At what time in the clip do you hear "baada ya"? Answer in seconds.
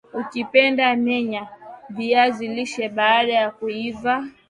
2.89-3.51